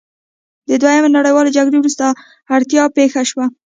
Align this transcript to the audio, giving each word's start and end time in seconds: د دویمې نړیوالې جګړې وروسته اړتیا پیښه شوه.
د 0.67 0.69
دویمې 0.81 1.09
نړیوالې 1.17 1.55
جګړې 1.57 1.77
وروسته 1.79 2.05
اړتیا 2.55 2.83
پیښه 2.97 3.21
شوه. 3.29 3.45